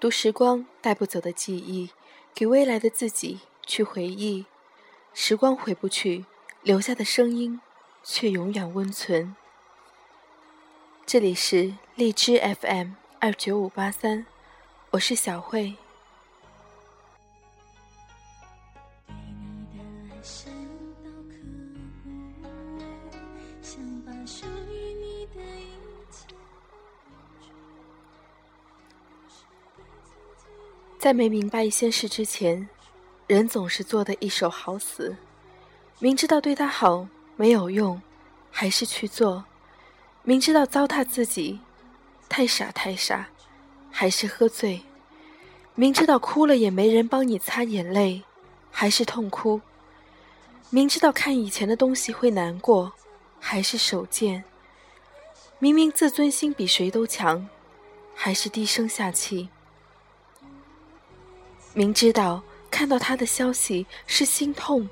[0.00, 1.90] 读时光带不走的记忆，
[2.34, 4.46] 给未来的自己去回忆。
[5.12, 6.24] 时光回不去，
[6.62, 7.60] 留下的声音
[8.02, 9.36] 却永远温存。
[11.04, 14.24] 这里是荔枝 FM 二九五八三，
[14.92, 15.76] 我是小慧。
[19.06, 20.59] 给你的爱
[31.00, 32.68] 在没明白一些事之前，
[33.26, 35.16] 人总是做的一手好死。
[35.98, 38.02] 明知道对他好没有用，
[38.50, 39.42] 还是去做；
[40.24, 41.58] 明知道糟蹋自己，
[42.28, 43.26] 太傻太傻，
[43.90, 44.82] 还是喝醉；
[45.74, 48.22] 明知道哭了也没人帮你擦眼泪，
[48.70, 49.58] 还是痛哭；
[50.68, 52.92] 明知道看以前的东西会难过，
[53.38, 54.42] 还是手贱；
[55.58, 57.48] 明明自尊心比谁都强，
[58.14, 59.48] 还是低声下气。
[61.72, 64.88] 明知道看到他的消息是心痛，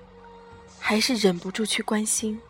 [0.78, 2.40] 还是忍不住去关心。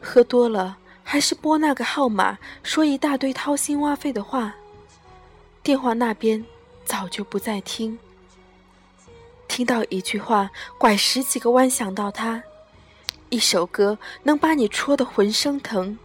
[0.00, 4.54] 喝多了还是拨那个号码，说一大堆掏心挖肺的话。
[5.62, 6.44] 电话那边
[6.84, 7.98] 早就不再听。
[9.48, 12.42] 听到一句话，拐十几个弯想到他。
[13.28, 15.98] 一首歌能把你戳得浑身疼。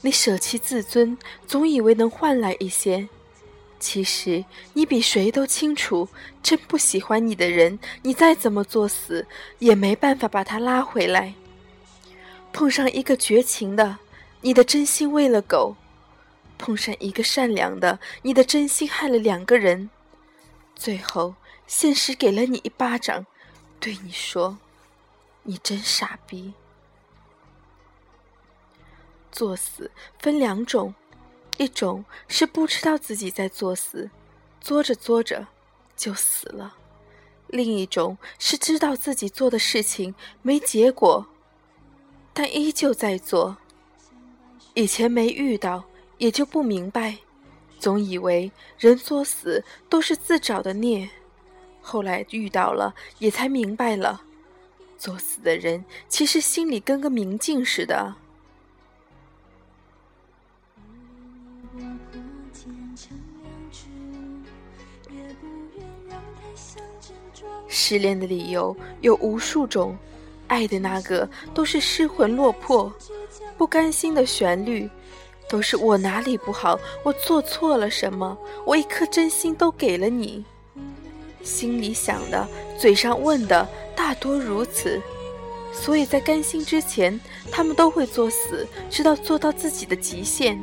[0.00, 3.08] 你舍弃自尊，总以为能换来一些。
[3.80, 6.08] 其实你比谁都清楚，
[6.42, 9.26] 真不喜欢你的人，你再怎么作死，
[9.60, 11.34] 也没办法把他拉回来。
[12.52, 13.98] 碰上一个绝情的，
[14.40, 15.76] 你的真心喂了狗；
[16.58, 19.90] 碰上一个善良的，你的真心害了两个人。
[20.74, 21.34] 最后，
[21.66, 23.26] 现实给了你一巴掌，
[23.78, 24.58] 对你说
[25.44, 26.52] ：“你真傻逼。”
[29.30, 30.94] 作死分两种。
[31.58, 34.08] 一种是不知道自己在作死，
[34.60, 35.46] 作着作着
[35.96, 36.72] 就死了；
[37.48, 41.26] 另一种是知道自己做的事情没结果，
[42.32, 43.56] 但依旧在做。
[44.74, 45.84] 以前没遇到，
[46.18, 47.18] 也就不明白，
[47.80, 51.10] 总以为人作死都是自找的孽。
[51.80, 54.22] 后来遇到了，也才明白了，
[54.96, 58.14] 作死的人其实心里跟个明镜似的。
[67.68, 69.96] 失恋的理由有无数种，
[70.46, 72.92] 爱的那个都是失魂落魄，
[73.56, 74.88] 不甘心的旋律
[75.48, 78.36] 都是我哪里不好，我做错了什么，
[78.66, 80.44] 我一颗真心都给了你。
[81.42, 82.46] 心里想的，
[82.78, 85.00] 嘴上问的，大多如此。
[85.72, 87.18] 所以在甘心之前，
[87.50, 90.60] 他们都会作死，直到做到自己的极限。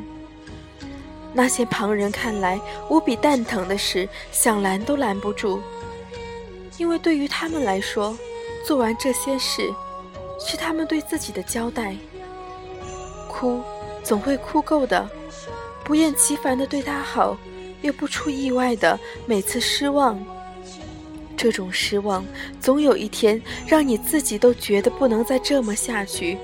[1.38, 2.58] 那些旁人看来
[2.90, 5.62] 无比蛋疼的事，想拦都拦不住。
[6.78, 8.18] 因为对于他们来说，
[8.66, 9.70] 做完这些事，
[10.40, 11.94] 是他们对自己的交代。
[13.28, 13.62] 哭，
[14.02, 15.06] 总会哭够的；
[15.84, 17.38] 不厌其烦的对他好，
[17.82, 20.18] 又不出意外的每次失望。
[21.36, 22.24] 这种失望，
[22.62, 26.38] 总有一天让你自己都觉得不能再这么下去。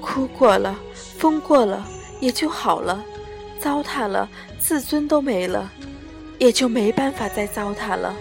[0.00, 0.78] 哭过了，
[1.18, 1.86] 疯过了，
[2.20, 3.02] 也就好了；
[3.60, 4.28] 糟蹋了，
[4.58, 5.70] 自尊都没了，
[6.38, 8.14] 也就没办法再糟蹋了。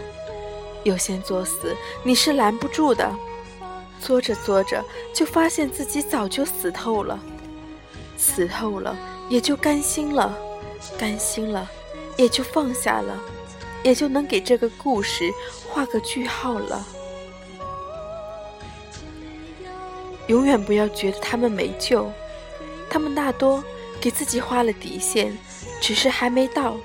[0.83, 3.11] 有些作死，你是拦不住的。
[3.99, 7.19] 作着作着，就发现自己早就死透了，
[8.17, 8.95] 死透了，
[9.29, 10.37] 也就甘心了，
[10.97, 11.67] 甘心了，
[12.15, 13.19] 也就放下了，
[13.83, 15.31] 也就能给这个故事
[15.67, 16.85] 画个句号了。
[20.27, 22.11] 永远不要觉得他们没救，
[22.89, 23.63] 他们大多
[24.05, 25.35] 给自己画了底线，
[25.81, 26.77] 只是还没到。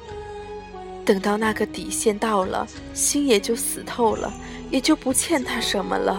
[1.04, 4.32] 等到那个底线到了，心也就死透了，
[4.70, 6.18] 也就不欠他什么了。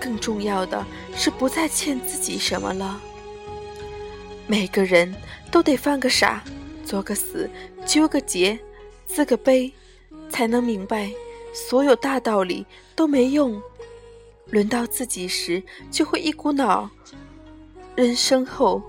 [0.00, 0.82] 更重要的
[1.14, 2.98] 是，不再欠自己什么了。
[4.46, 5.14] 每个人
[5.50, 6.42] 都得犯个傻，
[6.86, 7.50] 作个死，
[7.84, 8.58] 纠个结，
[9.06, 9.70] 自个悲，
[10.30, 11.12] 才能明白，
[11.52, 12.64] 所有大道理
[12.96, 13.60] 都没用。
[14.46, 16.88] 轮到自己时，就会一股脑
[17.94, 18.80] 扔身后，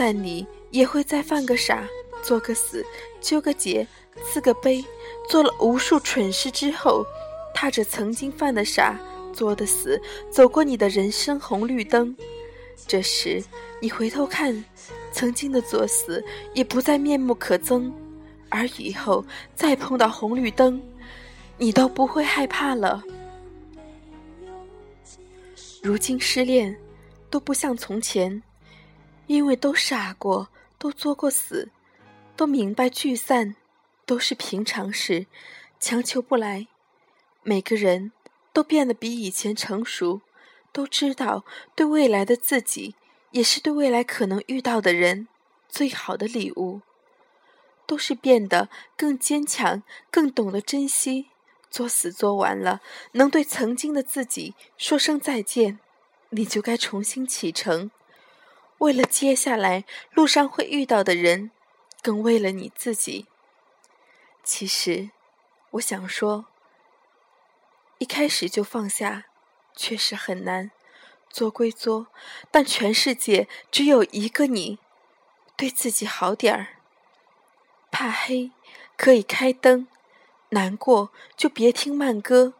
[0.00, 1.86] 但你也会再犯个傻，
[2.22, 2.82] 做个死，
[3.20, 3.86] 纠个结。
[4.32, 4.82] 自个悲，
[5.28, 7.04] 做了无数蠢事之后，
[7.54, 8.98] 踏着曾经犯的傻、
[9.34, 10.00] 作的死，
[10.30, 12.16] 走过你的人生红绿灯。
[12.86, 13.44] 这时，
[13.78, 14.64] 你回头看，
[15.12, 16.24] 曾经的作死
[16.54, 17.92] 也不再面目可憎，
[18.48, 19.22] 而以后
[19.54, 20.80] 再碰到红绿灯，
[21.58, 23.02] 你都不会害怕了。
[25.82, 26.74] 如今失恋，
[27.28, 28.42] 都不像从前，
[29.30, 31.70] 因为都傻过，都作过死，
[32.34, 33.54] 都明白聚散。
[34.04, 35.26] 都是平常事，
[35.78, 36.66] 强求不来。
[37.44, 38.10] 每个人
[38.52, 40.20] 都变得比以前成熟，
[40.72, 41.44] 都知道
[41.76, 42.96] 对未来的自己，
[43.30, 45.28] 也是对未来可能遇到的人
[45.68, 46.80] 最好的礼物。
[47.86, 51.26] 都是变得更坚强，更懂得珍惜。
[51.70, 52.80] 作死做完了，
[53.12, 55.78] 能对曾经的自己说声再见，
[56.30, 57.92] 你就该重新启程。
[58.80, 59.84] 为了接下来
[60.14, 61.50] 路上会遇到的人，
[62.00, 63.26] 更为了你自己。
[64.42, 65.10] 其实，
[65.72, 66.46] 我想说，
[67.98, 69.26] 一开始就放下，
[69.76, 70.70] 确实很难。
[71.28, 72.06] 作归作，
[72.50, 74.78] 但全世界只有一个你，
[75.56, 76.78] 对自己好点儿。
[77.90, 78.50] 怕黑，
[78.96, 79.86] 可以开灯；
[80.48, 82.54] 难过就别听慢歌；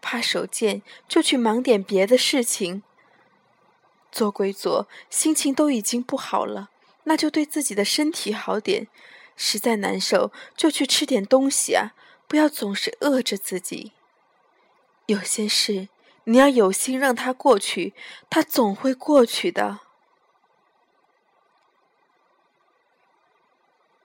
[0.00, 2.82] 怕手贱，就去忙点别的事情。
[4.12, 6.70] 做归做，心情都已经不好了，
[7.04, 8.86] 那就对自己的身体好点；
[9.36, 11.94] 实在难受，就去吃点东西啊，
[12.28, 13.92] 不要总是饿着自己。
[15.06, 15.88] 有些事，
[16.24, 17.94] 你要有心让它过去，
[18.30, 19.80] 它总会过去的。